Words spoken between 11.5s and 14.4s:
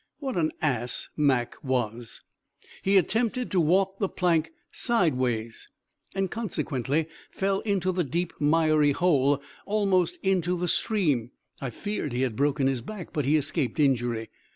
I feared he had broken his back, but he escaped injury.